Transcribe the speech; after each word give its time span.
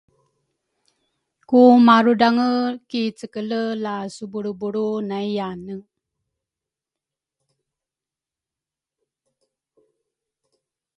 Ku 1.47 1.59
marudrange 1.85 2.47
ki 2.89 3.01
cekele 3.17 3.59
la 3.83 3.95
subulrubulru 4.15 4.87
nayyane 5.09 5.75